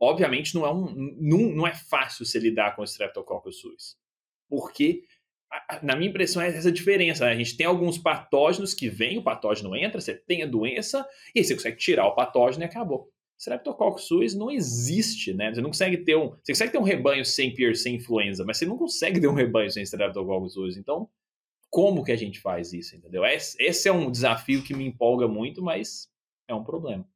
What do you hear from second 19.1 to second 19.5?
ter um